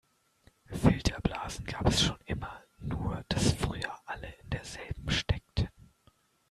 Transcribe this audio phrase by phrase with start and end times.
[0.73, 5.69] Filterblasen gab es schon immer, nur das früher alle in der selben steckten.